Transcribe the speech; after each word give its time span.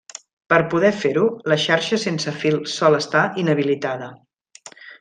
Per 0.53 0.57
poder 0.71 0.89
fer-ho, 1.01 1.25
la 1.53 1.57
xarxa 1.65 1.99
sense 2.05 2.33
fil 2.45 2.57
sol 2.77 2.99
estar 3.03 3.23
inhabilitada. 3.45 4.09